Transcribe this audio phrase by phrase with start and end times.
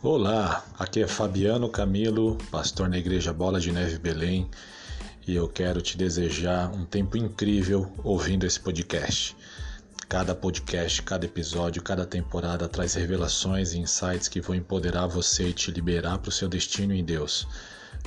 [0.00, 4.48] Olá, aqui é Fabiano Camilo, pastor na Igreja Bola de Neve Belém,
[5.26, 9.36] e eu quero te desejar um tempo incrível ouvindo esse podcast.
[10.08, 15.52] Cada podcast, cada episódio, cada temporada traz revelações e insights que vão empoderar você e
[15.52, 17.44] te liberar para o seu destino em Deus.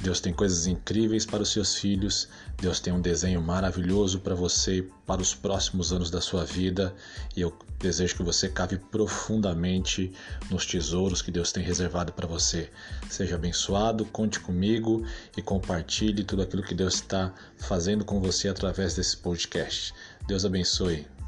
[0.01, 2.27] Deus tem coisas incríveis para os seus filhos,
[2.59, 6.93] Deus tem um desenho maravilhoso para você e para os próximos anos da sua vida,
[7.35, 10.11] e eu desejo que você cave profundamente
[10.49, 12.69] nos tesouros que Deus tem reservado para você.
[13.09, 15.05] Seja abençoado, conte comigo
[15.37, 19.93] e compartilhe tudo aquilo que Deus está fazendo com você através desse podcast.
[20.27, 21.20] Deus abençoe.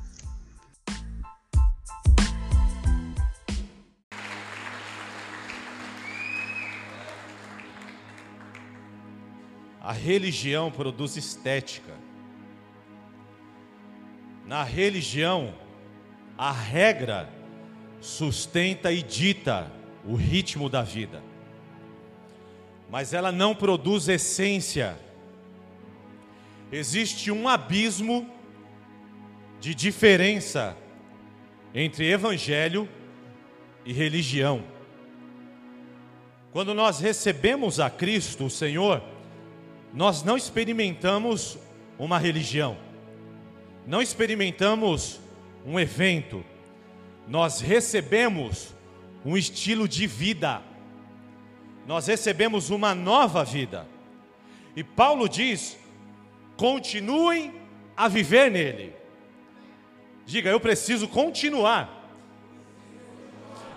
[9.84, 11.92] A religião produz estética.
[14.46, 15.54] Na religião,
[16.38, 17.30] a regra
[18.00, 19.70] sustenta e dita
[20.06, 21.22] o ritmo da vida.
[22.90, 24.98] Mas ela não produz essência.
[26.72, 28.30] Existe um abismo
[29.60, 30.78] de diferença
[31.76, 32.88] entre evangelho
[33.86, 34.64] e religião.
[36.54, 39.04] Quando nós recebemos a Cristo, o Senhor,
[39.94, 41.58] nós não experimentamos
[42.00, 42.76] uma religião,
[43.86, 45.20] não experimentamos
[45.64, 46.44] um evento,
[47.28, 48.74] nós recebemos
[49.24, 50.62] um estilo de vida,
[51.86, 53.88] nós recebemos uma nova vida.
[54.76, 55.78] E Paulo diz:
[56.58, 57.54] continuem
[57.96, 58.94] a viver nele.
[60.26, 62.02] Diga, eu preciso continuar.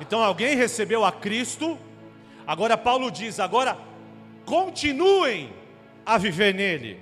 [0.01, 1.79] Então alguém recebeu a Cristo,
[2.47, 3.77] agora Paulo diz: agora
[4.47, 5.53] continuem
[6.07, 7.01] a viver nele.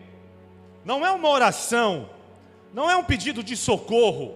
[0.84, 2.08] Não é uma oração,
[2.72, 4.34] não é um pedido de socorro,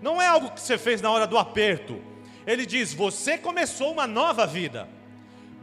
[0.00, 2.00] não é algo que você fez na hora do aperto.
[2.46, 4.88] Ele diz: Você começou uma nova vida,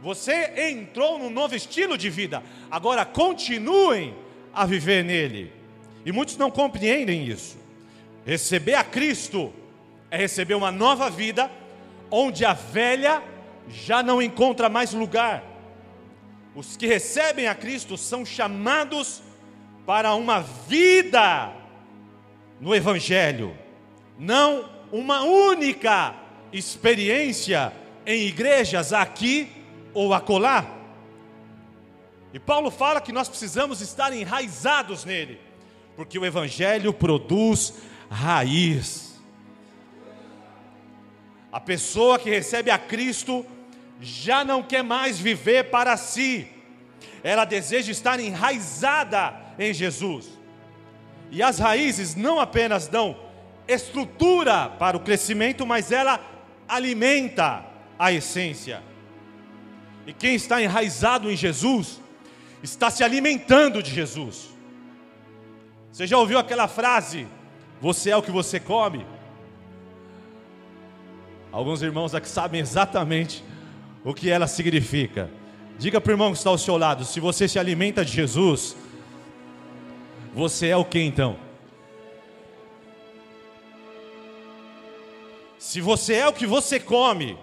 [0.02, 4.14] você entrou num novo estilo de vida, agora continuem
[4.52, 5.52] a viver nele.
[6.04, 7.58] E muitos não compreendem isso.
[8.24, 9.52] Receber a Cristo
[10.10, 11.50] é receber uma nova vida,
[12.10, 13.22] onde a velha
[13.68, 15.49] já não encontra mais lugar.
[16.54, 19.22] Os que recebem a Cristo são chamados
[19.86, 21.52] para uma vida
[22.60, 23.56] no Evangelho,
[24.18, 26.14] não uma única
[26.52, 27.72] experiência
[28.04, 29.48] em igrejas aqui
[29.94, 30.78] ou acolá.
[32.32, 35.40] E Paulo fala que nós precisamos estar enraizados nele,
[35.96, 37.74] porque o Evangelho produz
[38.10, 39.20] raiz.
[41.52, 43.44] A pessoa que recebe a Cristo
[44.00, 46.48] já não quer mais viver para si,
[47.22, 50.38] ela deseja estar enraizada em Jesus.
[51.30, 53.16] E as raízes não apenas dão
[53.68, 56.18] estrutura para o crescimento, mas ela
[56.68, 57.64] alimenta
[57.98, 58.82] a essência.
[60.06, 62.00] E quem está enraizado em Jesus,
[62.62, 64.50] está se alimentando de Jesus.
[65.92, 67.26] Você já ouviu aquela frase:
[67.80, 69.06] Você é o que você come?
[71.52, 73.44] Alguns irmãos aqui sabem exatamente
[74.04, 75.30] o que ela significa.
[75.78, 78.76] Diga para o irmão que está ao seu lado: se você se alimenta de Jesus,
[80.34, 81.36] você é o que então?
[85.58, 87.36] Se você é o que você come,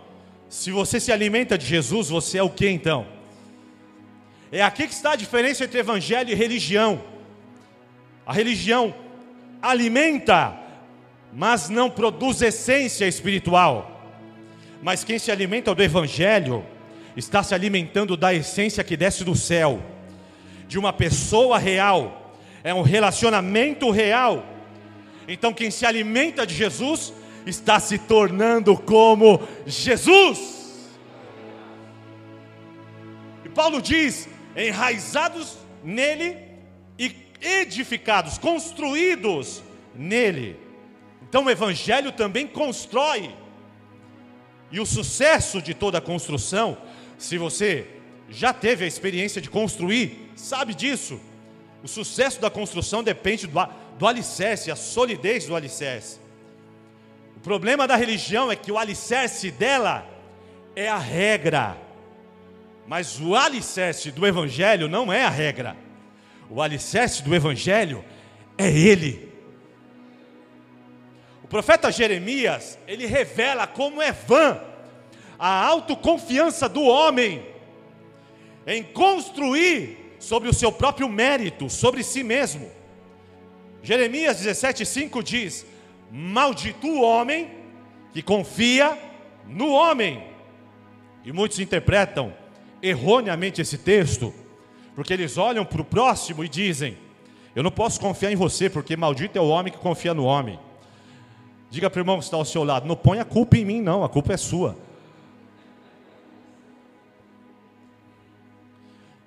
[0.49, 3.05] se você se alimenta de Jesus, você é o que então?
[4.51, 7.01] É aqui que está a diferença entre evangelho e religião.
[8.25, 8.93] A religião
[9.61, 10.57] alimenta,
[11.33, 13.96] mas não produz essência espiritual.
[14.81, 16.65] Mas quem se alimenta do Evangelho
[17.15, 19.81] está se alimentando da essência que desce do céu,
[20.67, 24.45] de uma pessoa real, é um relacionamento real.
[25.27, 27.13] Então, quem se alimenta de Jesus
[27.45, 30.89] está se tornando como Jesus.
[33.43, 36.37] E Paulo diz: enraizados nele
[36.99, 39.63] e edificados, construídos
[39.95, 40.57] nele.
[41.27, 43.33] Então, o Evangelho também constrói.
[44.71, 46.77] E o sucesso de toda construção,
[47.17, 47.87] se você
[48.29, 51.19] já teve a experiência de construir, sabe disso.
[51.83, 53.59] O sucesso da construção depende do,
[53.97, 56.19] do alicerce, a solidez do alicerce.
[57.37, 60.05] O problema da religião é que o alicerce dela
[60.75, 61.77] é a regra,
[62.85, 65.75] mas o alicerce do Evangelho não é a regra.
[66.49, 68.03] O alicerce do Evangelho
[68.57, 69.26] é Ele.
[71.47, 74.59] O profeta Jeremias, ele revela como é vã
[75.39, 77.45] a autoconfiança do homem
[78.65, 82.69] em construir sobre o seu próprio mérito, sobre si mesmo.
[83.81, 85.65] Jeremias 17,5 diz:
[86.11, 87.49] Maldito o homem
[88.11, 88.97] que confia
[89.47, 90.21] no homem.
[91.23, 92.33] E muitos interpretam
[92.81, 94.33] erroneamente esse texto,
[94.93, 96.97] porque eles olham para o próximo e dizem:
[97.55, 100.66] Eu não posso confiar em você, porque maldito é o homem que confia no homem.
[101.69, 103.81] Diga para o irmão que está ao seu lado: Não ponha a culpa em mim,
[103.81, 104.77] não, a culpa é sua.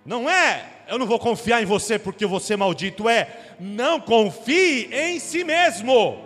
[0.04, 5.20] Não é, eu não vou confiar em você porque você maldito, é, não confie em
[5.20, 6.24] si mesmo.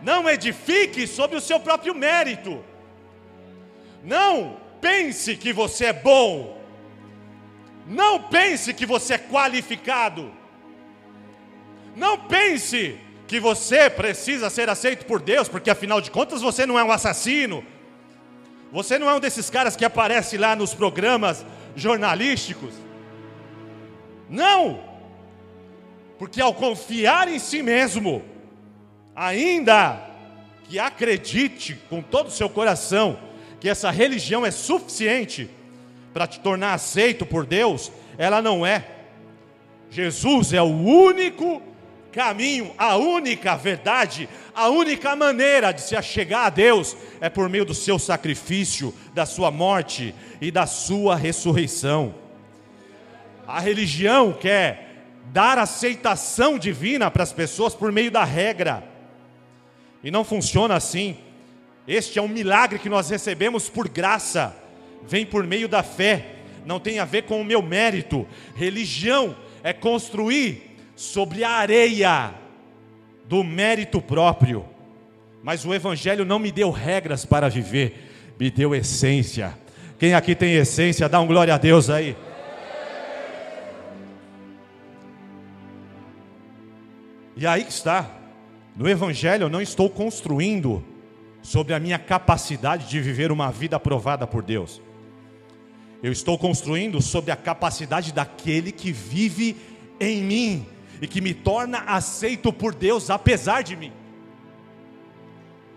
[0.00, 2.64] Não edifique sobre o seu próprio mérito.
[4.04, 6.56] Não pense que você é bom.
[7.86, 10.30] Não pense que você é qualificado.
[11.96, 16.78] Não pense que você precisa ser aceito por Deus, porque afinal de contas você não
[16.78, 17.62] é um assassino.
[18.72, 21.44] Você não é um desses caras que aparece lá nos programas
[21.76, 22.72] jornalísticos.
[24.30, 24.80] Não!
[26.18, 28.24] Porque ao confiar em si mesmo,
[29.14, 30.00] ainda
[30.64, 33.18] que acredite com todo o seu coração
[33.60, 35.50] que essa religião é suficiente
[36.14, 38.86] para te tornar aceito por Deus, ela não é.
[39.90, 41.62] Jesus é o único
[42.12, 47.64] caminho, a única verdade, a única maneira de se achegar a Deus é por meio
[47.64, 52.14] do seu sacrifício, da sua morte e da sua ressurreição.
[53.46, 58.82] A religião quer dar aceitação divina para as pessoas por meio da regra,
[60.02, 61.16] e não funciona assim.
[61.86, 64.54] Este é um milagre que nós recebemos por graça,
[65.06, 68.26] vem por meio da fé, não tem a ver com o meu mérito.
[68.54, 70.67] Religião é construir
[70.98, 72.34] sobre a areia
[73.28, 74.64] do mérito próprio.
[75.44, 79.56] Mas o Evangelho não me deu regras para viver, me deu essência.
[79.96, 82.16] Quem aqui tem essência, dá um glória a Deus aí.
[87.36, 88.10] E aí que está.
[88.74, 90.84] No Evangelho eu não estou construindo
[91.40, 94.82] sobre a minha capacidade de viver uma vida aprovada por Deus.
[96.02, 99.56] Eu estou construindo sobre a capacidade daquele que vive
[100.00, 100.66] em mim
[101.00, 103.92] e que me torna aceito por Deus apesar de mim.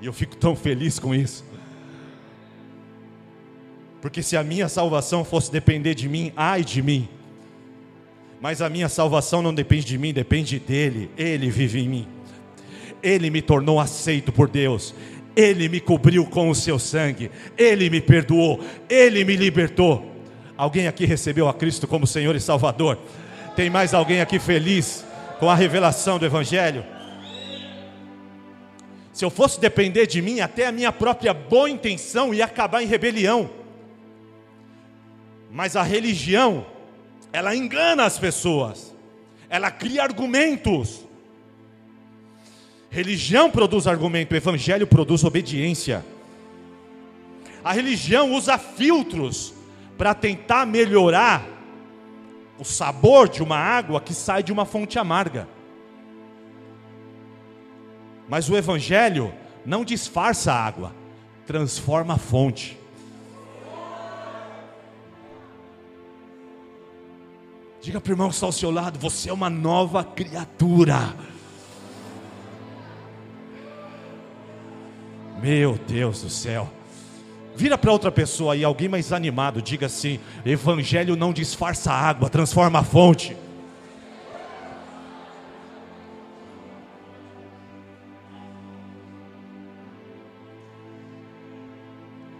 [0.01, 1.45] E eu fico tão feliz com isso.
[4.01, 7.07] Porque se a minha salvação fosse depender de mim, ai de mim.
[8.41, 11.11] Mas a minha salvação não depende de mim, depende dele.
[11.15, 12.07] Ele vive em mim.
[13.03, 14.95] Ele me tornou aceito por Deus.
[15.35, 17.29] Ele me cobriu com o seu sangue.
[17.55, 18.59] Ele me perdoou.
[18.89, 20.03] Ele me libertou.
[20.57, 22.97] Alguém aqui recebeu a Cristo como Senhor e Salvador?
[23.55, 25.05] Tem mais alguém aqui feliz
[25.41, 26.85] com a revelação do Evangelho?
[29.11, 32.85] Se eu fosse depender de mim, até a minha própria boa intenção ia acabar em
[32.85, 33.49] rebelião.
[35.51, 36.63] Mas a religião,
[37.33, 38.95] ela engana as pessoas,
[39.49, 41.07] ela cria argumentos.
[42.91, 46.05] Religião produz argumento, o evangelho produz obediência.
[47.63, 49.55] A religião usa filtros
[49.97, 51.43] para tentar melhorar
[52.61, 55.47] o sabor de uma água que sai de uma fonte amarga.
[58.29, 59.33] Mas o evangelho
[59.65, 60.95] não disfarça a água,
[61.47, 62.77] transforma a fonte.
[67.81, 71.15] Diga para o irmão que está ao seu lado: você é uma nova criatura.
[75.41, 76.71] Meu Deus do céu.
[77.55, 82.79] Vira para outra pessoa aí, alguém mais animado, diga assim: Evangelho não disfarça água, transforma
[82.79, 83.35] a fonte.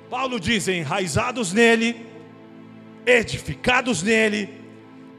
[0.10, 2.06] Paulo diz: enraizados nele,
[3.06, 4.50] edificados nele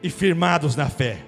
[0.02, 1.18] e firmados na fé.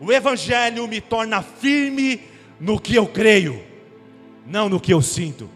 [0.00, 2.20] O Evangelho me torna firme
[2.60, 3.68] no que eu creio
[4.48, 5.48] não no que eu sinto.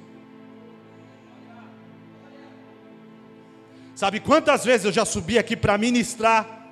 [4.03, 6.67] Sabe quantas vezes eu já subi aqui para ministrar,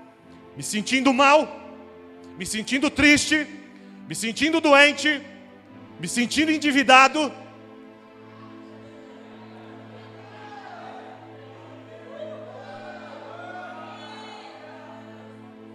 [0.57, 1.49] me sentindo mal,
[2.37, 3.47] me sentindo triste,
[4.09, 5.23] me sentindo doente,
[6.01, 7.33] me sentindo endividado.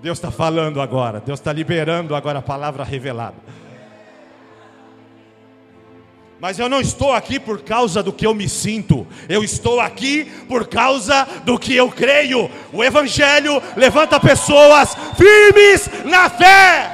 [0.02, 3.38] Deus está falando agora, Deus está liberando agora a palavra revelada.
[6.46, 10.26] Mas eu não estou aqui por causa do que eu me sinto, eu estou aqui
[10.48, 12.52] por causa do que eu creio.
[12.72, 16.92] O Evangelho levanta pessoas firmes na fé.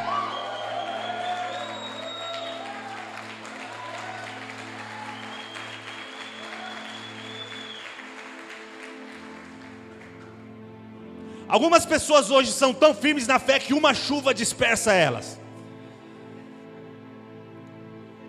[11.46, 15.41] Algumas pessoas hoje são tão firmes na fé que uma chuva dispersa elas.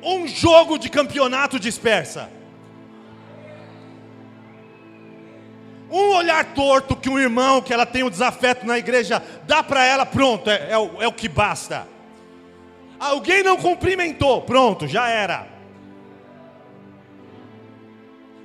[0.03, 2.29] Um jogo de campeonato dispersa.
[5.89, 9.85] Um olhar torto que um irmão que ela tem um desafeto na igreja dá para
[9.85, 11.87] ela, pronto, é, é, o, é o que basta.
[12.99, 15.47] Alguém não cumprimentou, pronto, já era.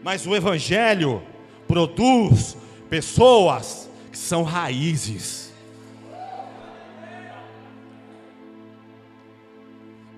[0.04, 1.24] Mas o Evangelho
[1.68, 2.58] produz
[2.90, 5.54] pessoas que são raízes.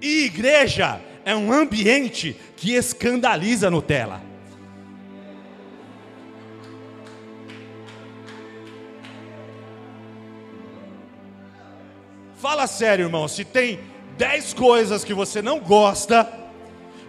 [0.01, 4.21] E igreja é um ambiente que escandaliza Nutella.
[12.35, 13.27] Fala sério, irmão.
[13.27, 13.79] Se tem
[14.17, 16.31] dez coisas que você não gosta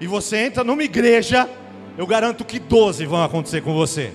[0.01, 1.49] e você entra numa igreja,
[1.97, 4.13] eu garanto que doze vão acontecer com você.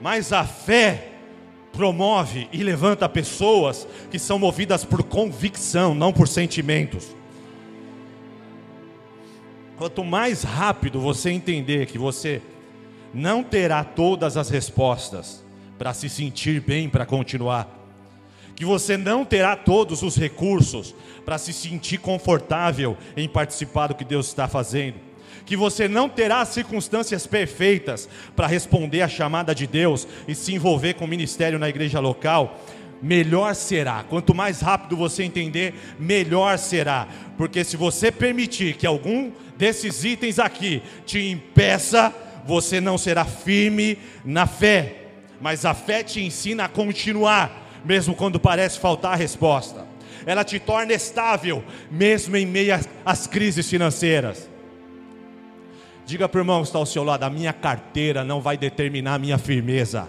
[0.00, 1.11] Mas a fé
[1.72, 7.16] promove e levanta pessoas que são movidas por convicção, não por sentimentos.
[9.76, 12.40] Quanto mais rápido você entender que você
[13.12, 15.42] não terá todas as respostas
[15.78, 17.80] para se sentir bem para continuar,
[18.54, 24.04] que você não terá todos os recursos para se sentir confortável em participar do que
[24.04, 24.96] Deus está fazendo,
[25.44, 30.94] que você não terá circunstâncias perfeitas para responder à chamada de Deus e se envolver
[30.94, 32.60] com o ministério na igreja local,
[33.02, 34.04] melhor será.
[34.08, 37.08] Quanto mais rápido você entender, melhor será.
[37.36, 42.14] Porque se você permitir que algum desses itens aqui te impeça,
[42.46, 44.96] você não será firme na fé.
[45.40, 49.86] Mas a fé te ensina a continuar, mesmo quando parece faltar a resposta.
[50.24, 54.51] Ela te torna estável, mesmo em meio às crises financeiras.
[56.04, 59.14] Diga para o irmão que está ao seu lado: a minha carteira não vai determinar
[59.14, 60.08] a minha firmeza.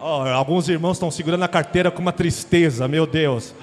[0.00, 3.54] Oh, alguns irmãos estão segurando a carteira com uma tristeza, meu Deus.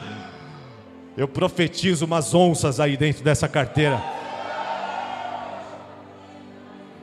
[1.17, 4.01] Eu profetizo umas onças aí dentro dessa carteira.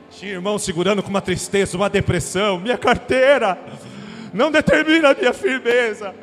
[0.09, 2.59] Tinha irmão segurando com uma tristeza, uma depressão.
[2.59, 3.55] Minha carteira
[4.33, 6.15] não determina a minha firmeza.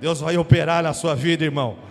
[0.00, 1.85] Deus vai operar na sua vida, irmão.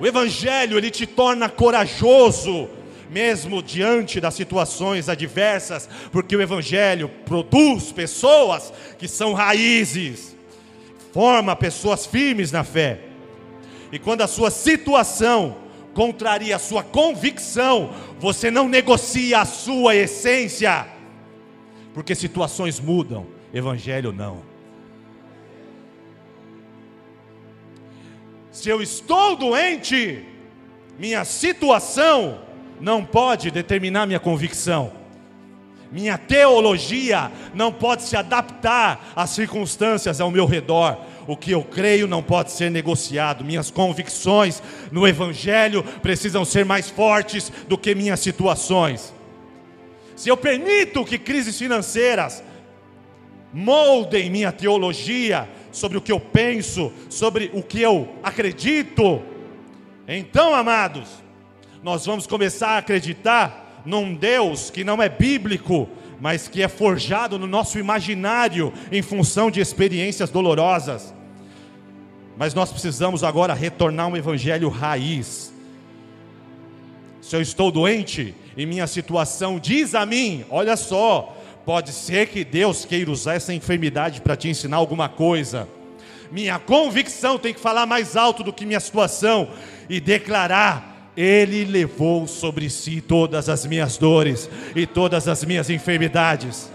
[0.00, 2.68] O evangelho ele te torna corajoso
[3.10, 10.36] mesmo diante das situações adversas, porque o evangelho produz pessoas que são raízes,
[11.12, 13.00] forma pessoas firmes na fé.
[13.92, 15.56] E quando a sua situação
[15.94, 20.88] contraria a sua convicção, você não negocia a sua essência,
[21.92, 24.53] porque situações mudam, evangelho não.
[28.64, 30.24] Se eu estou doente,
[30.98, 32.40] minha situação
[32.80, 34.90] não pode determinar minha convicção.
[35.92, 40.96] Minha teologia não pode se adaptar às circunstâncias ao meu redor.
[41.26, 43.44] O que eu creio não pode ser negociado.
[43.44, 49.12] Minhas convicções no Evangelho precisam ser mais fortes do que minhas situações.
[50.16, 52.42] Se eu permito que crises financeiras
[53.52, 59.20] moldem minha teologia, sobre o que eu penso, sobre o que eu acredito.
[60.06, 61.08] Então, amados,
[61.82, 65.88] nós vamos começar a acreditar num Deus que não é bíblico,
[66.20, 71.12] mas que é forjado no nosso imaginário em função de experiências dolorosas.
[72.36, 75.52] Mas nós precisamos agora retornar um evangelho raiz.
[77.20, 81.33] Se eu estou doente e minha situação diz a mim, olha só,
[81.64, 85.66] Pode ser que Deus queira usar essa enfermidade para te ensinar alguma coisa.
[86.30, 89.48] Minha convicção tem que falar mais alto do que minha situação
[89.88, 96.70] e declarar: Ele levou sobre si todas as minhas dores e todas as minhas enfermidades.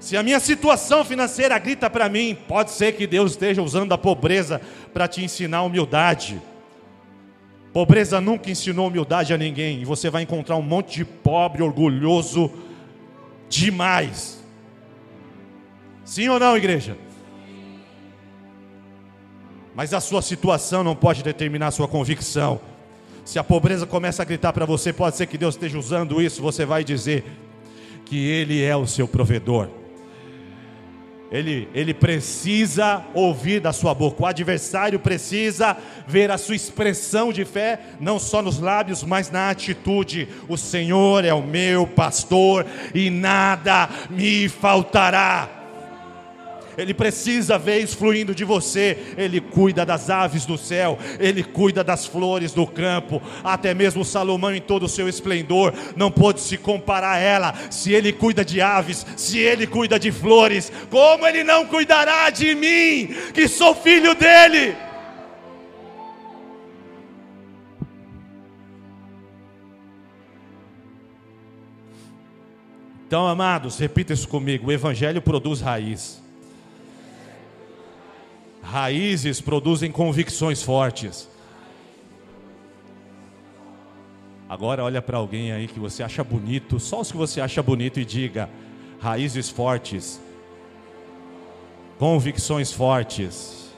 [0.00, 3.98] Se a minha situação financeira grita para mim, pode ser que Deus esteja usando a
[3.98, 4.60] pobreza
[4.92, 6.40] para te ensinar humildade.
[7.72, 12.50] Pobreza nunca ensinou humildade a ninguém, e você vai encontrar um monte de pobre orgulhoso
[13.48, 14.42] demais.
[16.04, 16.96] Sim ou não, igreja?
[19.74, 22.60] Mas a sua situação não pode determinar a sua convicção.
[23.24, 26.40] Se a pobreza começa a gritar para você, pode ser que Deus esteja usando isso,
[26.40, 27.24] você vai dizer
[28.04, 29.68] que Ele é o seu provedor.
[31.30, 34.22] Ele, ele precisa ouvir da sua boca.
[34.22, 39.50] O adversário precisa ver a sua expressão de fé, não só nos lábios, mas na
[39.50, 40.28] atitude.
[40.48, 42.64] O Senhor é o meu pastor
[42.94, 45.55] e nada me faltará.
[46.76, 49.14] Ele precisa ver isso fluindo de você.
[49.16, 53.22] Ele cuida das aves do céu, ele cuida das flores do campo.
[53.42, 57.54] Até mesmo Salomão, em todo o seu esplendor, não pôde se comparar a ela.
[57.70, 62.54] Se ele cuida de aves, se ele cuida de flores, como ele não cuidará de
[62.54, 64.76] mim, que sou filho dele?
[73.06, 76.25] Então, amados, repita isso comigo: o Evangelho produz raiz.
[78.66, 81.28] Raízes produzem convicções fortes.
[84.48, 88.00] Agora olha para alguém aí que você acha bonito, só os que você acha bonito
[88.00, 88.50] e diga:
[89.00, 90.20] raízes fortes,
[91.96, 93.70] convicções fortes,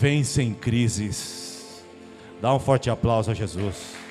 [0.00, 1.84] vencem crises.
[2.40, 4.01] Dá um forte aplauso a Jesus.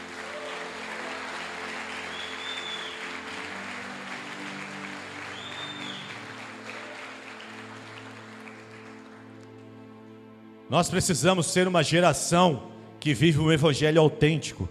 [10.71, 12.63] Nós precisamos ser uma geração
[12.97, 14.69] que vive um evangelho autêntico.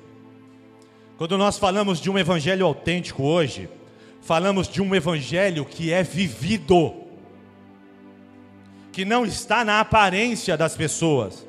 [1.19, 3.69] Quando nós falamos de um evangelho autêntico hoje,
[4.23, 6.95] falamos de um evangelho que é vivido,
[8.91, 11.47] que não está na aparência das pessoas,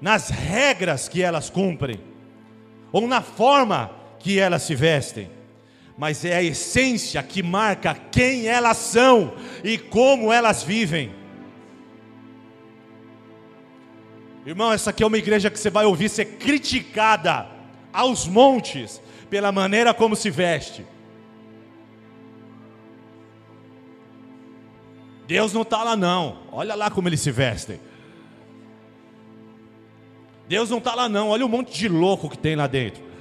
[0.00, 1.98] nas regras que elas cumprem,
[2.92, 5.28] ou na forma que elas se vestem,
[5.98, 9.32] mas é a essência que marca quem elas são
[9.64, 11.21] e como elas vivem.
[14.44, 17.46] Irmão, essa aqui é uma igreja que você vai ouvir ser criticada
[17.92, 20.84] aos montes pela maneira como se veste.
[25.26, 26.38] Deus não está lá não.
[26.50, 27.80] Olha lá como eles se vestem.
[30.48, 31.28] Deus não está lá não.
[31.28, 33.11] Olha o monte de louco que tem lá dentro.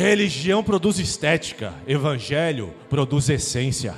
[0.00, 3.94] Religião produz estética, evangelho produz essência.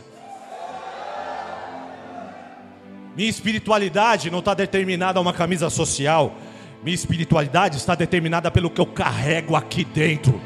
[3.17, 6.35] Minha espiritualidade não está determinada a uma camisa social,
[6.83, 10.41] minha espiritualidade está determinada pelo que eu carrego aqui dentro.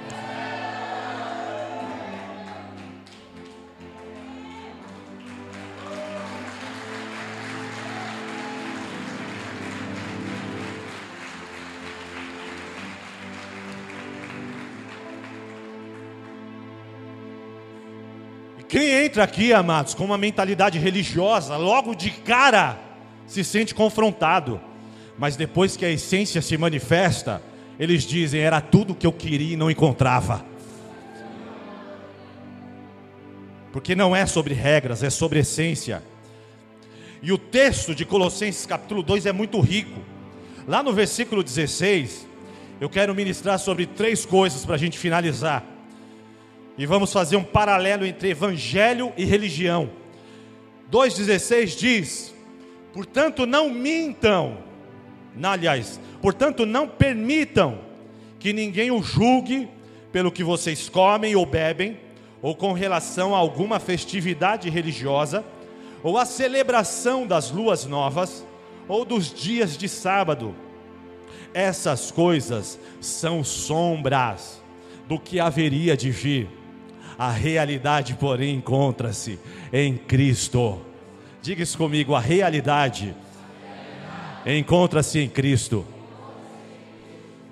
[19.17, 22.79] Entra aqui, amados, com uma mentalidade religiosa, logo de cara
[23.27, 24.61] se sente confrontado.
[25.19, 27.43] Mas depois que a essência se manifesta,
[27.81, 30.45] eles dizem: era tudo que eu queria e não encontrava.
[33.73, 36.03] Porque não é sobre regras, é sobre essência.
[37.23, 39.99] E o texto de Colossenses capítulo 2 é muito rico.
[40.69, 42.29] Lá no versículo 16,
[42.83, 45.76] eu quero ministrar sobre três coisas para a gente finalizar.
[46.79, 49.91] E vamos fazer um paralelo entre evangelho e religião.
[50.93, 52.35] 2,16 diz:
[52.93, 54.59] Portanto, não mintam,
[55.43, 57.79] aliás, portanto, não permitam
[58.39, 59.69] que ninguém o julgue
[60.13, 61.99] pelo que vocês comem ou bebem,
[62.43, 65.45] ou com relação a alguma festividade religiosa,
[66.03, 68.47] ou a celebração das luas novas,
[68.87, 70.55] ou dos dias de sábado.
[71.55, 74.63] Essas coisas são sombras
[75.09, 76.49] do que haveria de vir
[77.19, 79.39] a realidade, porém, encontra-se
[79.73, 80.81] em Cristo.
[81.41, 83.15] Diga isso comigo: a realidade
[84.45, 85.87] encontra-se em Cristo.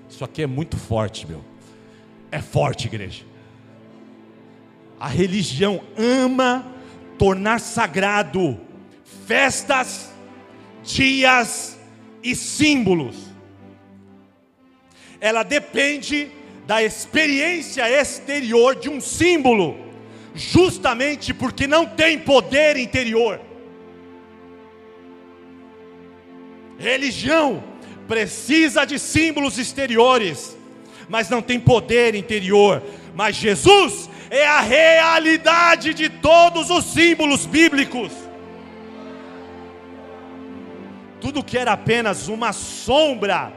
[0.08, 1.42] Isso aqui é muito forte, meu.
[2.30, 3.24] É forte, igreja.
[5.00, 6.64] A religião ama
[7.18, 8.60] tornar sagrado
[9.26, 10.12] festas,
[10.82, 11.78] dias
[12.22, 13.16] e símbolos.
[15.20, 16.30] Ela depende
[16.66, 19.76] da experiência exterior de um símbolo,
[20.34, 23.40] justamente porque não tem poder interior.
[26.78, 27.62] Religião
[28.08, 30.56] precisa de símbolos exteriores,
[31.08, 32.82] mas não tem poder interior.
[33.14, 38.12] Mas Jesus é a realidade de todos os símbolos bíblicos.
[41.20, 43.52] Tudo que era apenas uma sombra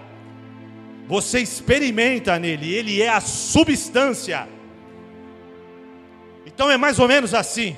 [1.07, 4.47] você experimenta nele, ele é a substância.
[6.45, 7.75] Então é mais ou menos assim.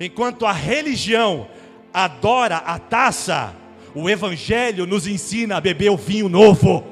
[0.00, 1.46] Enquanto a religião
[1.94, 3.54] adora a taça,
[3.94, 6.84] o evangelho nos ensina a beber o vinho novo.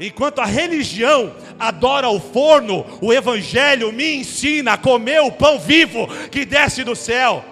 [0.00, 6.08] Enquanto a religião adora o forno, o evangelho me ensina a comer o pão vivo
[6.30, 7.44] que desce do céu.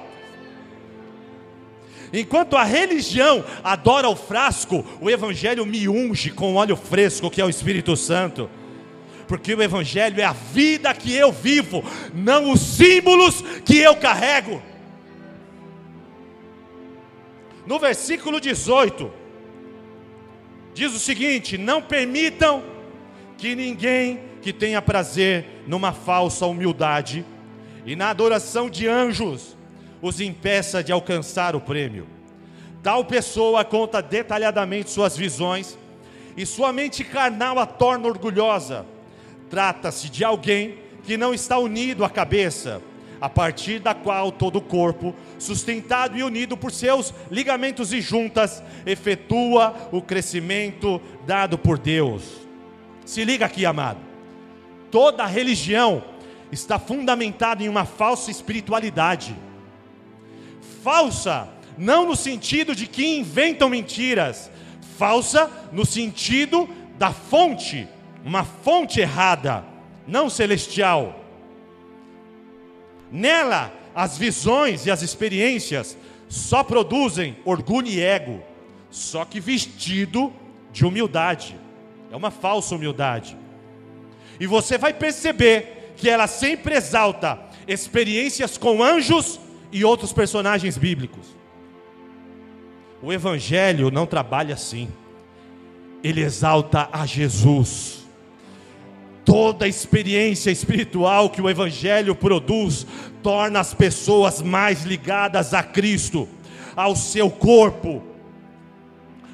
[2.13, 7.45] Enquanto a religião adora o frasco, o Evangelho me unge com óleo fresco, que é
[7.45, 8.51] o Espírito Santo.
[9.29, 14.61] Porque o Evangelho é a vida que eu vivo, não os símbolos que eu carrego.
[17.65, 19.13] No versículo 18,
[20.75, 22.65] diz o seguinte: Não permitam
[23.39, 27.25] que ninguém que tenha prazer numa falsa humildade
[27.87, 29.57] e na adoração de anjos
[30.03, 32.07] os impeça de alcançar o prêmio.
[32.83, 35.79] Tal pessoa conta detalhadamente suas visões
[36.37, 38.87] e sua mente carnal a torna orgulhosa.
[39.51, 42.81] Trata-se de alguém que não está unido à cabeça,
[43.21, 48.63] a partir da qual todo o corpo, sustentado e unido por seus ligamentos e juntas,
[48.87, 52.23] efetua o crescimento dado por Deus.
[53.05, 53.99] Se liga aqui, amado.
[54.91, 56.03] Toda religião
[56.51, 59.37] está fundamentada em uma falsa espiritualidade.
[60.83, 64.51] Falsa, não no sentido de que inventam mentiras,
[64.97, 67.89] falsa no sentido da fonte,
[68.25, 69.65] uma fonte errada,
[70.07, 71.25] não celestial.
[73.11, 75.97] Nela, as visões e as experiências
[76.29, 78.43] só produzem orgulho e ego,
[78.91, 80.33] só que vestido
[80.73, 81.57] de humildade.
[82.11, 83.37] É uma falsa humildade.
[84.39, 89.39] E você vai perceber que ela sempre exalta experiências com anjos
[89.73, 91.37] e outros personagens bíblicos.
[93.03, 94.89] O Evangelho não trabalha assim.
[96.03, 98.07] Ele exalta a Jesus.
[99.25, 102.87] Toda experiência espiritual que o Evangelho produz
[103.23, 106.29] torna as pessoas mais ligadas a Cristo,
[106.75, 108.03] ao seu corpo,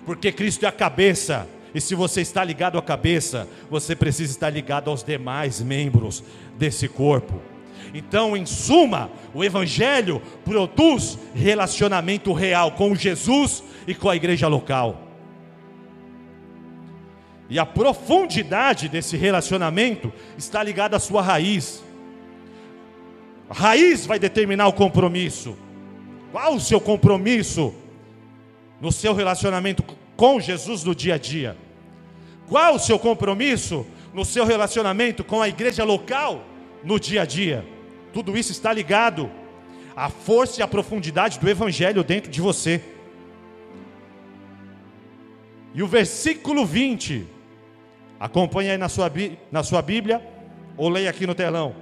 [0.05, 4.51] porque Cristo é a cabeça, e se você está ligado à cabeça, você precisa estar
[4.51, 6.23] ligado aos demais membros
[6.57, 7.43] desse corpo.
[7.95, 15.03] Então, em suma, o Evangelho produz relacionamento real com Jesus e com a igreja local.
[17.49, 21.83] E a profundidade desse relacionamento está ligada à sua raiz.
[23.49, 25.57] A raiz vai determinar o compromisso.
[26.33, 27.73] Qual o seu compromisso
[28.81, 29.85] no seu relacionamento
[30.17, 31.57] com Jesus no dia a dia?
[32.49, 36.45] Qual o seu compromisso no seu relacionamento com a igreja local
[36.83, 37.76] no dia a dia?
[38.17, 39.31] Tudo isso está ligado
[39.95, 42.81] à força e à profundidade do Evangelho dentro de você.
[45.75, 47.27] E o versículo 20,
[48.19, 49.13] acompanhe aí na sua,
[49.53, 50.27] na sua Bíblia,
[50.79, 51.77] ou leia aqui no telão.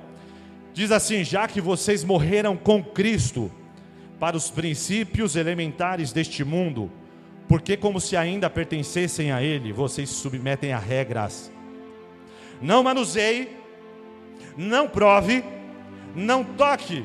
[0.73, 3.49] Diz assim: Já que vocês morreram com Cristo
[4.19, 6.91] para os princípios elementares deste mundo,
[7.47, 11.53] porque, como se ainda pertencessem a Ele, vocês se submetem a regras.
[12.61, 13.51] Não manuseie,
[14.57, 15.45] não prove,
[16.15, 17.05] não toque.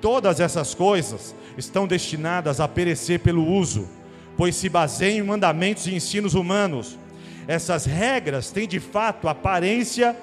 [0.00, 3.88] Todas essas coisas estão destinadas a perecer pelo uso,
[4.36, 6.98] pois se baseiam em mandamentos e ensinos humanos.
[7.46, 10.16] Essas regras têm de fato aparência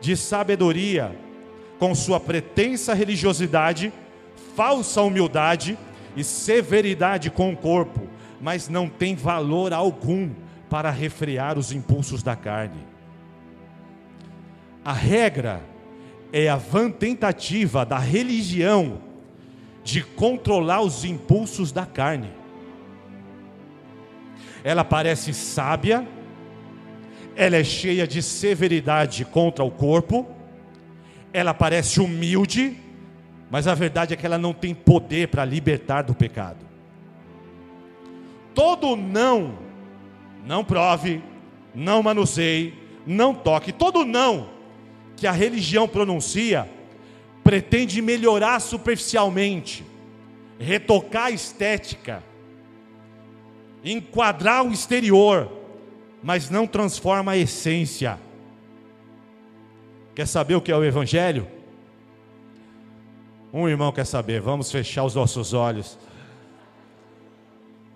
[0.00, 1.16] de sabedoria,
[1.78, 3.92] com sua pretensa religiosidade,
[4.56, 5.78] falsa humildade
[6.16, 8.06] e severidade com o corpo,
[8.40, 10.30] mas não tem valor algum
[10.68, 12.86] para refrear os impulsos da carne.
[14.84, 15.62] A regra
[16.32, 19.02] é a vã tentativa da religião
[19.84, 22.30] de controlar os impulsos da carne.
[24.64, 26.08] Ela parece sábia,
[27.36, 30.26] ela é cheia de severidade contra o corpo,
[31.32, 32.78] ela parece humilde,
[33.50, 36.64] mas a verdade é que ela não tem poder para libertar do pecado.
[38.54, 39.58] Todo não,
[40.46, 41.22] não prove,
[41.74, 42.74] não manuseie,
[43.06, 44.61] não toque, todo não
[45.22, 46.68] que a religião pronuncia
[47.44, 49.84] pretende melhorar superficialmente,
[50.58, 52.24] retocar a estética,
[53.84, 55.48] enquadrar o exterior,
[56.24, 58.18] mas não transforma a essência.
[60.12, 61.46] Quer saber o que é o Evangelho?
[63.52, 65.96] Um irmão quer saber, vamos fechar os nossos olhos.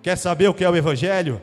[0.01, 1.41] Quer saber o que é o Evangelho?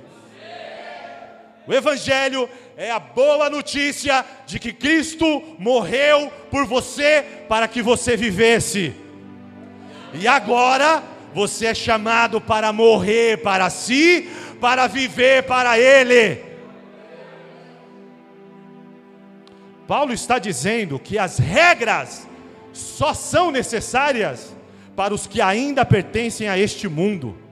[1.67, 8.17] O Evangelho é a boa notícia de que Cristo morreu por você para que você
[8.17, 8.95] vivesse.
[10.13, 14.29] E agora você é chamado para morrer para si,
[14.61, 16.43] para viver para Ele.
[19.87, 22.27] Paulo está dizendo que as regras
[22.73, 24.55] só são necessárias
[24.95, 27.44] para os que ainda pertencem a este mundo.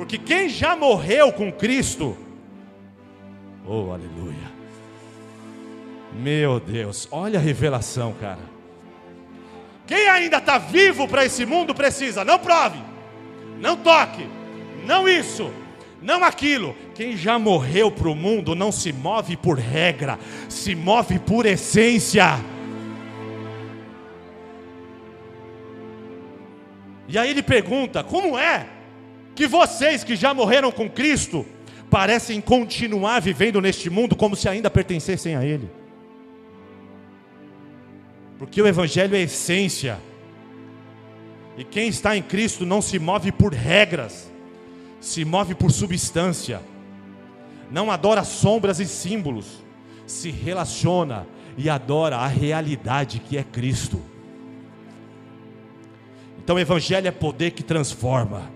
[0.00, 2.16] Porque quem já morreu com Cristo,
[3.66, 4.50] oh aleluia,
[6.14, 8.40] meu Deus, olha a revelação, cara.
[9.86, 12.78] Quem ainda está vivo para esse mundo precisa, não prove,
[13.58, 14.26] não toque,
[14.86, 15.52] não isso,
[16.00, 16.74] não aquilo.
[16.94, 22.40] Quem já morreu para o mundo não se move por regra, se move por essência.
[27.06, 28.79] E aí ele pergunta: como é
[29.34, 31.46] que vocês que já morreram com Cristo
[31.90, 35.70] parecem continuar vivendo neste mundo como se ainda pertencessem a Ele.
[38.38, 39.98] Porque o Evangelho é essência,
[41.60, 44.30] E quem está em Cristo não se move por regras,
[44.98, 46.62] se move por substância.
[47.70, 49.62] Não adora sombras e símbolos,
[50.06, 51.26] se relaciona
[51.58, 54.00] e adora a realidade que é Cristo.
[56.38, 58.50] Então o evangelho é poder que transforma.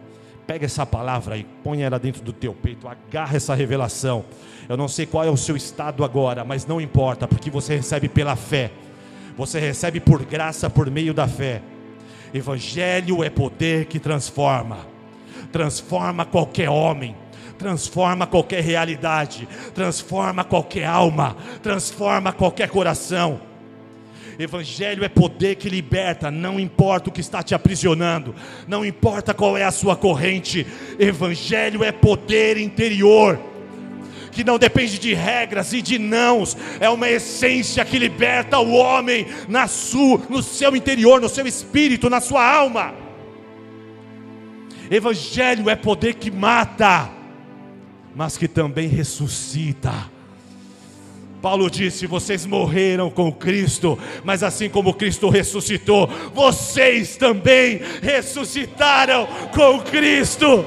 [0.47, 4.25] Pega essa palavra e põe ela dentro do teu peito, agarra essa revelação.
[4.69, 8.09] Eu não sei qual é o seu estado agora, mas não importa, porque você recebe
[8.09, 8.71] pela fé.
[9.37, 11.63] Você recebe por graça por meio da fé.
[12.33, 14.87] Evangelho é poder que transforma.
[15.51, 17.17] Transforma qualquer homem,
[17.59, 23.41] transforma qualquer realidade, transforma qualquer alma, transforma qualquer coração.
[24.39, 28.35] Evangelho é poder que liberta, não importa o que está te aprisionando,
[28.67, 30.67] não importa qual é a sua corrente.
[30.99, 33.39] Evangelho é poder interior,
[34.33, 39.27] que não depende de regras e de nãos, é uma essência que liberta o homem
[39.49, 42.95] na sua, no seu interior, no seu espírito, na sua alma.
[44.91, 47.09] Evangelho é poder que mata,
[48.15, 50.14] mas que também ressuscita.
[51.45, 59.79] Paulo disse: vocês morreram com Cristo, mas assim como Cristo ressuscitou, vocês também ressuscitaram com
[59.81, 60.65] Cristo.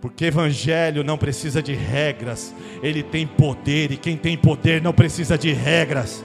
[0.00, 5.38] Porque evangelho não precisa de regras, ele tem poder, e quem tem poder não precisa
[5.38, 6.24] de regras.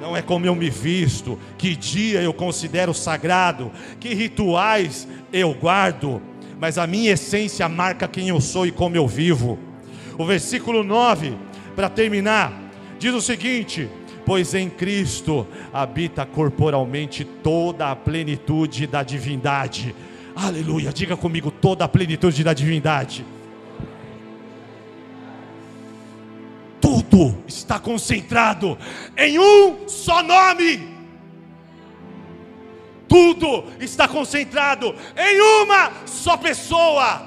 [0.00, 6.22] Não é como eu me visto, que dia eu considero sagrado, que rituais eu guardo
[6.62, 9.58] mas a minha essência marca quem eu sou e como eu vivo.
[10.16, 11.36] O versículo 9,
[11.74, 12.52] para terminar,
[13.00, 13.90] diz o seguinte:
[14.24, 19.92] Pois em Cristo habita corporalmente toda a plenitude da divindade.
[20.36, 23.26] Aleluia, diga comigo, toda a plenitude da divindade.
[26.80, 28.78] Tudo está concentrado
[29.16, 30.91] em um só nome
[33.12, 37.20] tudo está concentrado em uma só pessoa.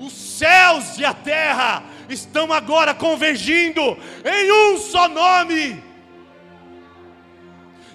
[0.00, 5.80] Os céus e a terra estão agora convergindo em um só nome.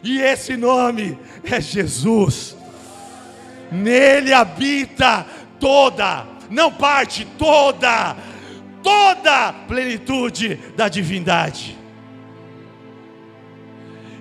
[0.01, 2.55] E esse nome é Jesus.
[3.69, 5.25] Nele habita
[5.59, 8.15] toda, não parte, toda,
[8.81, 11.80] toda plenitude da divindade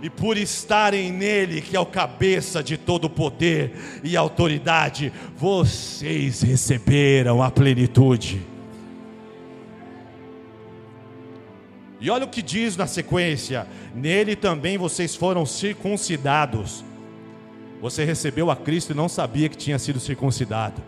[0.02, 7.42] e por estarem nele, que é o cabeça de todo poder e autoridade, vocês receberam
[7.42, 8.40] a plenitude.
[12.00, 16.82] E olha o que diz na sequência: nele também vocês foram circuncidados.
[17.82, 20.82] Você recebeu a Cristo e não sabia que tinha sido circuncidado.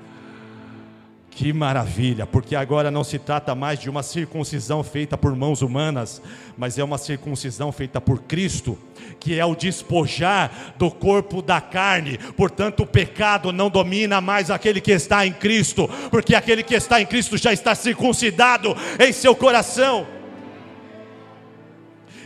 [1.35, 6.21] Que maravilha, porque agora não se trata mais de uma circuncisão feita por mãos humanas,
[6.59, 8.79] mas é uma circuncisão feita por Cristo,
[9.19, 12.19] que é o despojar do corpo da carne.
[12.37, 17.01] Portanto, o pecado não domina mais aquele que está em Cristo, porque aquele que está
[17.01, 20.07] em Cristo já está circuncidado em seu coração.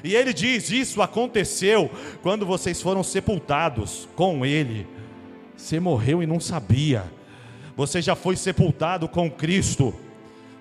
[0.03, 1.89] E ele diz: Isso aconteceu
[2.23, 4.85] quando vocês foram sepultados com Ele.
[5.57, 7.05] Você morreu e não sabia
[7.77, 9.95] você já foi sepultado com Cristo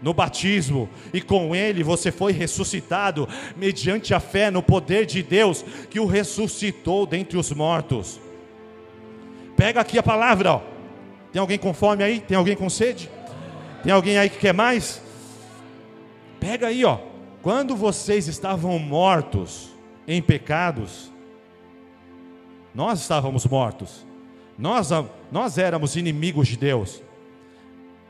[0.02, 5.64] no batismo, e com ele você foi ressuscitado, mediante a fé no poder de Deus
[5.90, 8.20] que o ressuscitou dentre os mortos.
[9.56, 10.62] Pega aqui a palavra, ó.
[11.32, 12.20] Tem alguém com fome aí?
[12.20, 13.10] Tem alguém com sede?
[13.84, 15.02] Tem alguém aí que quer mais?
[16.40, 17.00] Pega aí, ó.
[17.42, 19.70] Quando vocês estavam mortos
[20.08, 21.12] em pecados,
[22.74, 24.06] nós estávamos mortos.
[24.58, 24.90] Nós,
[25.32, 27.02] nós éramos inimigos de Deus.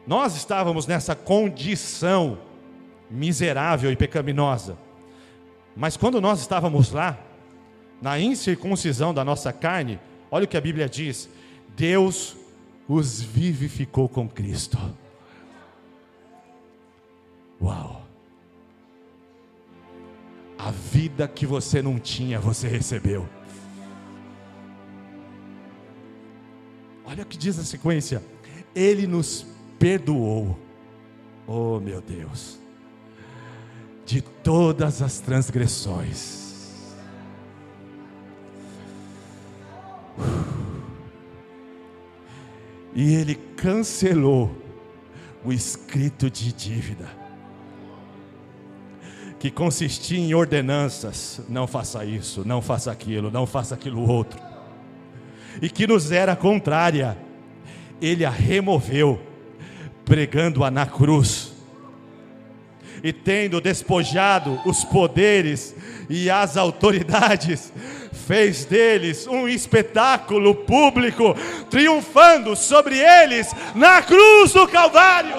[0.08, 2.38] Nós estávamos nessa condição
[3.10, 4.78] miserável e pecaminosa.
[5.76, 7.18] Mas quando nós estávamos lá,
[8.02, 11.30] na incircuncisão da nossa carne, olha o que a Bíblia diz:
[11.76, 12.36] Deus
[12.88, 14.78] os vivificou com Cristo.
[17.62, 18.04] Uau!
[20.58, 23.28] A vida que você não tinha, você recebeu.
[27.04, 28.24] Olha o que diz a sequência:
[28.74, 30.58] Ele nos perdoou,
[31.48, 32.60] oh meu Deus,
[34.06, 36.46] de todas as transgressões.
[42.94, 44.56] E ele cancelou
[45.44, 47.10] o escrito de dívida,
[49.38, 54.40] que consistia em ordenanças: não faça isso, não faça aquilo, não faça aquilo outro,
[55.62, 57.18] e que nos era contrária,
[58.02, 59.22] ele a removeu
[60.06, 61.54] pregando-a na cruz.
[63.04, 65.76] e tendo despojado os poderes
[66.10, 67.72] e as autoridades,
[68.26, 71.36] fez deles um espetáculo público,
[71.70, 75.36] triunfando sobre eles na cruz do Calvário.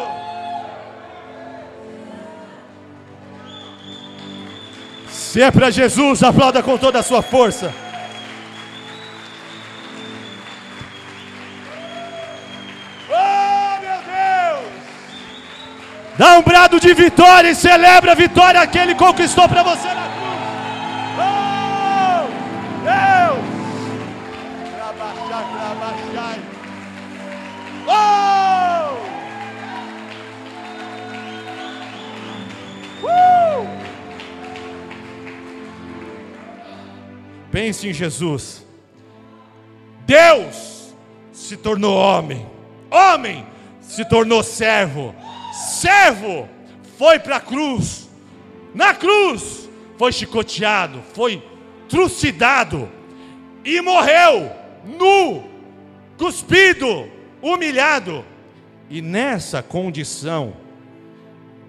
[5.08, 7.85] Se é para Jesus, aplauda com toda a sua força.
[16.18, 20.08] Dá um brado de vitória e celebra a vitória que Ele conquistou para você na
[20.08, 20.26] cruz.
[21.18, 22.26] Oh,
[22.84, 23.56] Deus!
[27.86, 28.26] Oh!
[33.06, 33.66] Uh!
[37.52, 38.66] Pense em Jesus.
[40.06, 40.94] Deus
[41.32, 42.46] se tornou homem.
[42.90, 43.46] Homem
[43.82, 45.14] se tornou servo.
[45.56, 46.48] Servo
[46.98, 48.08] foi para a cruz.
[48.74, 51.42] Na cruz foi chicoteado, foi
[51.88, 52.88] trucidado
[53.64, 54.50] e morreu
[54.84, 55.44] nu,
[56.18, 57.08] cuspido,
[57.40, 58.24] humilhado.
[58.90, 60.54] E nessa condição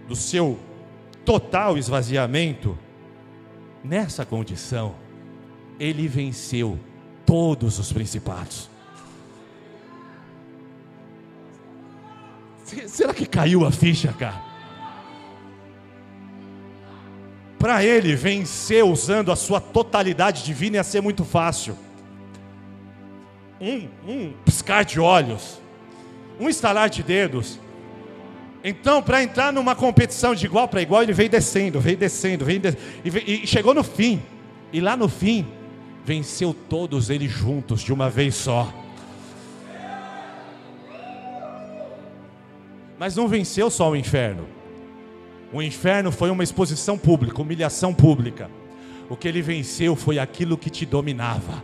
[0.08, 0.60] do seu
[1.24, 2.78] total esvaziamento,
[3.84, 4.96] nessa condição,
[5.80, 6.78] ele venceu
[7.26, 8.70] todos os principados.
[12.88, 14.42] Será que caiu a ficha, cara?
[17.58, 21.78] Para ele vencer usando a sua totalidade divina ia ser muito fácil.
[23.60, 25.60] Um, um piscar de olhos,
[26.40, 27.60] um estalar de dedos.
[28.64, 32.60] Então, para entrar numa competição de igual para igual, ele veio descendo, veio descendo, veio
[32.60, 34.22] descendo, e, veio, e chegou no fim.
[34.72, 35.48] E lá no fim,
[36.06, 38.72] venceu todos eles juntos de uma vez só.
[43.00, 44.48] Mas não venceu só o inferno.
[45.54, 48.50] O inferno foi uma exposição pública, humilhação pública.
[49.10, 51.64] O que ele venceu foi aquilo que te dominava.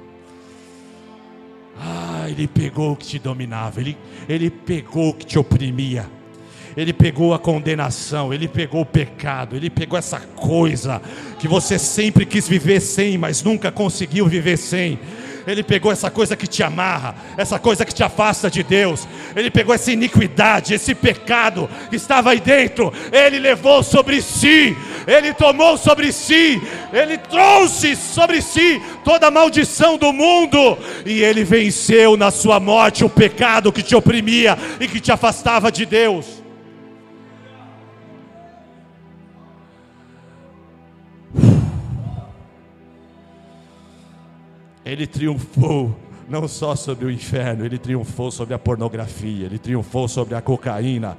[1.78, 3.98] Ah, ele pegou o que te dominava, ele,
[4.30, 6.10] ele pegou o que te oprimia.
[6.76, 11.02] Ele pegou a condenação, ele pegou o pecado, ele pegou essa coisa
[11.38, 15.00] que você sempre quis viver sem, mas nunca conseguiu viver sem.
[15.46, 19.08] Ele pegou essa coisa que te amarra, essa coisa que te afasta de Deus.
[19.36, 22.94] Ele pegou essa iniquidade, esse pecado que estava aí dentro.
[23.12, 24.76] Ele levou sobre si,
[25.08, 30.78] ele tomou sobre si, ele trouxe sobre si toda a maldição do mundo.
[31.06, 35.72] E ele venceu na sua morte o pecado que te oprimia e que te afastava
[35.72, 36.43] de Deus.
[44.86, 45.96] Ele triunfou
[46.28, 51.18] não só sobre o inferno, ele triunfou sobre a pornografia, ele triunfou sobre a cocaína,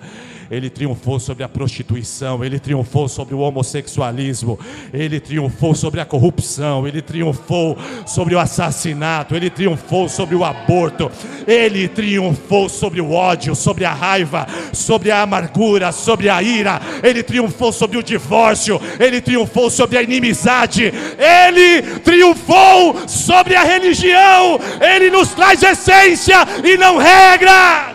[0.50, 4.58] ele triunfou sobre a prostituição, ele triunfou sobre o homossexualismo,
[4.92, 7.76] ele triunfou sobre a corrupção, ele triunfou
[8.06, 11.10] sobre o assassinato, ele triunfou sobre o aborto,
[11.46, 17.22] ele triunfou sobre o ódio, sobre a raiva, sobre a amargura, sobre a ira, ele
[17.22, 25.10] triunfou sobre o divórcio, ele triunfou sobre a inimizade, ele triunfou sobre a religião, ele
[25.10, 27.93] nos traz essência e não regra.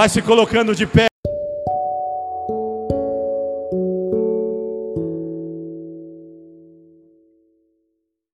[0.00, 1.09] Vai se colocando de pé.